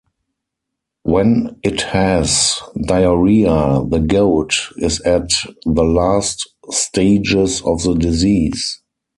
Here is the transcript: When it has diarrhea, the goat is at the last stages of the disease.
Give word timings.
When 1.03 1.59
it 1.61 1.81
has 1.81 2.59
diarrhea, 2.87 3.85
the 3.87 3.99
goat 3.99 4.55
is 4.77 4.99
at 5.01 5.29
the 5.63 5.83
last 5.83 6.49
stages 6.71 7.61
of 7.61 7.83
the 7.83 7.93
disease. 7.93 8.81